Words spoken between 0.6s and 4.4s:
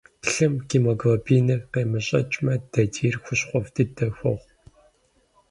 гемоглобиныр къемэщӏэкӏмэ, дадийр хущхъуэфӏ дыдэ хуохъу.